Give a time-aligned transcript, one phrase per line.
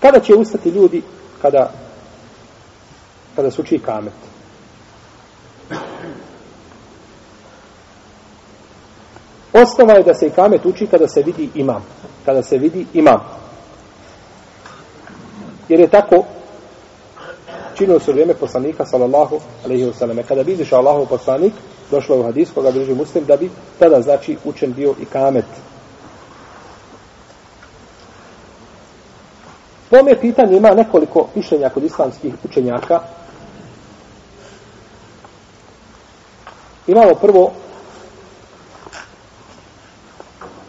[0.00, 1.02] Kada će ustati ljudi
[1.42, 1.70] kada
[3.36, 4.12] kada se uči kamet?
[9.52, 11.84] Osnova je da se i kamet uči kada se vidi imam.
[12.24, 13.20] Kada se vidi imam.
[15.68, 16.24] Jer je tako
[17.74, 20.22] činio se vrijeme poslanika sallallahu alaihi wasallam.
[20.22, 21.52] Kada bi izišao Allahov poslanik,
[21.90, 25.44] došlo je u hadis koga drži muslim, da bi tada znači učen bio i kamet.
[29.90, 33.00] Po ome pitanje ima nekoliko mišljenja kod islamskih učenjaka.
[36.86, 37.52] Imamo prvo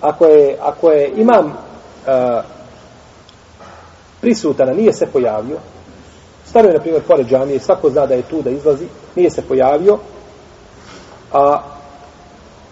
[0.00, 2.44] ako je, ako je imam uh,
[4.20, 5.56] prisutan, a nije se pojavio,
[6.46, 9.42] stavio je, na primjer, pored džamije, svako zna da je tu, da izlazi, nije se
[9.42, 9.98] pojavio,
[11.32, 11.62] a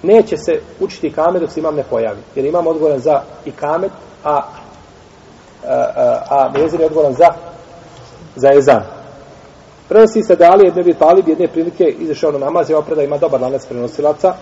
[0.02, 2.20] neće se učiti kamet dok se imam ne pojavi.
[2.34, 3.92] Jer imam odgovoran za i kamet,
[4.24, 4.40] a,
[5.66, 7.28] a, a, a mezir je odgovoran za
[8.36, 8.82] za ezan.
[9.88, 13.18] Prenosi se da Ali jedne bi talib jedne prilike izašao na namaz i opreda ima
[13.18, 14.34] dobar lanac prenosilaca.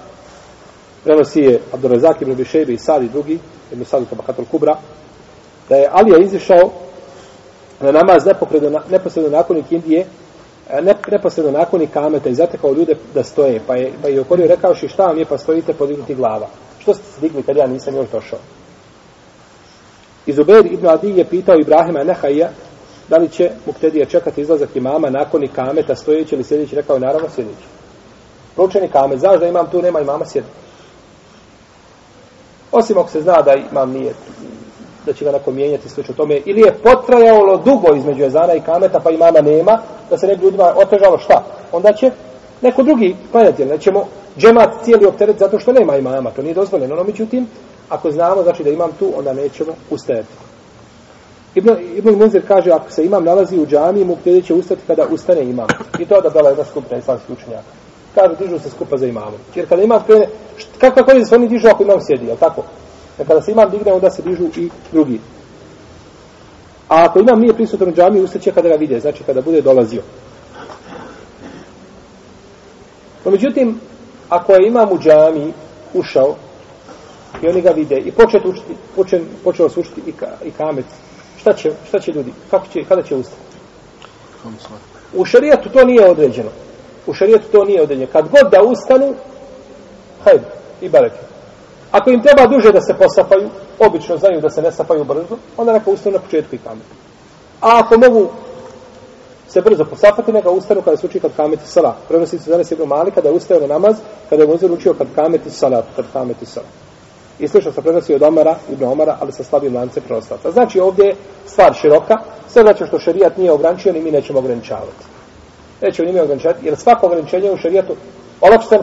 [1.05, 3.39] Prenosi je Abdurazak ibn Bišejbe i Sadi drugi,
[3.73, 4.77] ibn Sad i Tabakatul Kubra,
[5.69, 6.71] da je Alija izašao
[7.81, 10.07] na namaz neposredno, neposredno nakon Indije,
[10.83, 14.75] ne, neposredno nakon kameta i zatekao ljude da stoje, pa je, pa je okorio rekao
[14.75, 16.49] šta vam je, pa stojite podignuti glava.
[16.79, 18.39] Što ste se digli kad ja nisam još došao?
[20.27, 22.49] I Zubair ibn Adi je pitao Ibrahima Nehaija
[23.09, 27.29] da li će Muktedija čekati izlazak imama nakon kameta stojeći ili sjedeći, rekao je naravno
[27.35, 27.67] sjedeći.
[28.55, 30.47] Proučeni kamet, znaš da imam tu, nema imama sjedi.
[32.73, 34.13] Osim ako se zna da imam nije
[35.07, 38.61] da će ga neko mijenjati sve o tome, ili je potrajalo dugo između jezana i
[38.61, 39.79] kameta, pa imama nema,
[40.11, 41.45] da se ne bi ljudima otežalo šta?
[41.73, 42.11] Onda će
[42.63, 44.07] neko drugi klanjati, jer nećemo
[44.39, 46.97] džemat cijeli opteret zato što nema imama, to nije dozvoljeno.
[46.97, 47.47] No, međutim,
[47.89, 50.28] ako znamo znači da imam tu, onda nećemo ustajati.
[51.55, 55.06] Ibn, Ibn Munzir kaže, ako se imam nalazi u džami, mu gdje će ustati kada
[55.11, 55.67] ustane imam.
[55.98, 57.69] I to je odabrala jedna skupina islamskih učenjaka.
[58.15, 59.41] Kaže, dižu se skupa za imamom.
[59.55, 60.28] Jer kada imam krene,
[60.78, 62.62] kako kako se oni dižu ako imam sjedi, je tako?
[63.19, 65.21] Jer kada se imam digne, onda se dižu i drugi.
[66.88, 70.03] A ako imam nije prisutan u džami, ustaće kada ga vide, znači kada bude dolazio.
[73.25, 73.81] No, međutim,
[74.28, 75.53] ako je imam u džami
[75.94, 76.34] ušao
[77.42, 80.84] i oni ga vide i počet učiti, počet, počeo se učiti i, ka, i kamet,
[81.41, 82.32] šta će, šta će ljudi?
[82.50, 83.56] Kako će, kada će ustati?
[85.14, 86.50] U šarijetu to nije određeno.
[87.06, 88.12] U šarijetu to nije određeno.
[88.12, 89.14] Kad god da ustanu,
[90.25, 90.44] hajde,
[90.81, 91.19] i bareke.
[91.93, 95.72] Ako im treba duže da se posapaju, obično znaju da se ne sapaju brzo, onda
[95.72, 96.87] neka ustanu na početku i kamet.
[97.60, 98.28] A ako mogu
[99.49, 101.97] se brzo posapati, neka ustanu kada se uči kad kameti salat.
[102.09, 103.97] Prenosi se danas Ibn Malika kada je ustao na namaz,
[104.31, 106.71] kada je muzir učio kad kameti salat, kad kameti salat.
[107.39, 110.51] I slično se prenosi od Omara, Ibn Omara, ali sa slabim lance prenoslaca.
[110.51, 112.17] Znači ovdje je stvar široka,
[112.49, 115.05] sve znači što šarijat nije ograničio, ni mi nećemo ograničavati.
[115.83, 117.97] Nećemo ni mi ograničavati, jer svako ograničenje u šarijatu
[118.41, 118.81] olakšten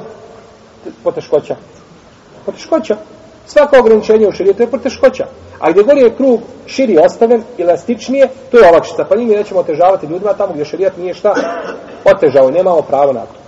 [1.04, 1.56] poteškoća.
[2.46, 2.98] Poteškoća.
[3.48, 5.26] Svako ograničenje u širijetu je poteškoća.
[5.60, 9.06] A gdje gori je krug širi ostaven, elastičnije, to je olakšica.
[9.10, 11.34] Pa njimi nećemo otežavati ljudima tamo gdje šerijat nije šta
[12.06, 13.44] otežao nemamo pravo na to.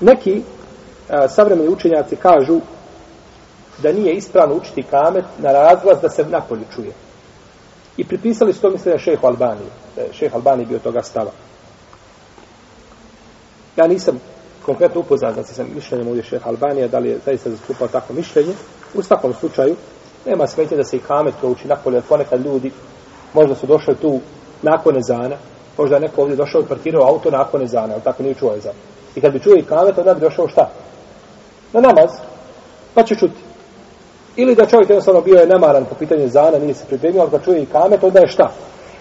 [0.00, 0.42] Neki
[1.08, 2.60] a, savremeni učenjaci kažu
[3.78, 6.92] da nije ispravno učiti kamet na razglas da se napolju čuje.
[7.96, 9.70] I pripisali su to misle šehu Albanije.
[10.12, 11.30] Šeh Albanije bio toga stava.
[13.76, 14.20] Ja nisam
[14.66, 18.52] konkretno upoznat da sam mišljenjem ovdje šeha Albanija, da li je zaista zastupao tako mišljenje.
[18.94, 19.76] U svakom slučaju,
[20.26, 22.70] nema smetje da se i kamet to uči napolje, jer ponekad ljudi
[23.34, 24.20] možda su došli tu
[24.62, 25.36] nakon ezana,
[25.78, 28.74] možda je neko ovdje došao i parkirao auto nakon ezana, ali tako nije čuo ezan.
[29.16, 30.70] I kad bi čuo i kamet, onda bi došao šta?
[31.72, 32.10] Na namaz,
[32.94, 33.40] pa će čuti.
[34.36, 37.44] Ili da čovjek jednostavno bio je nemaran po pitanju zana, nije se pripremio, ali kad
[37.44, 38.52] čuje i kamet, onda je šta?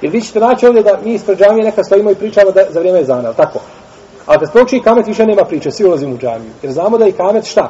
[0.02, 2.80] Jer vi ćete naći ovdje da mi ispred džamije neka stojimo i pričamo da, za
[2.80, 3.60] vrijeme zana, tako?
[4.26, 6.52] A bez sprouči kamet više nema priče, svi ulazimo u džamiju.
[6.62, 7.70] Jer znamo da je kamet šta?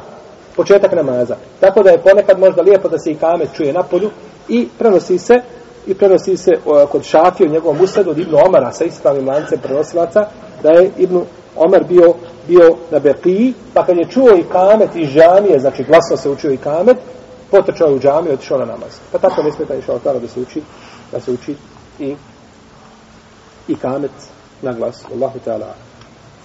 [0.56, 1.36] Početak namaza.
[1.60, 4.10] Tako da je ponekad možda lijepo da se i kamet čuje na polju
[4.48, 5.40] i prenosi se
[5.86, 9.58] i prenosi se o, kod Šafije u njegovom usledu od Ibnu Omara sa ispravnim lancem
[9.62, 10.26] prenosilaca
[10.62, 11.24] da je Ibnu
[11.56, 12.14] Omar bio
[12.48, 16.52] bio na Beqiji, pa kad je čuo i kamet i džamije, znači glasno se učio
[16.52, 16.96] i kamet,
[17.50, 18.98] potrčao je u džamiju i otišao na namaz.
[19.12, 20.62] Pa tako ne smeta išao tada da se uči,
[21.12, 21.54] da se uči
[21.98, 22.16] i
[23.68, 24.10] i kamet
[24.62, 25.04] na glas.
[25.14, 25.91] Allahu ta'ala.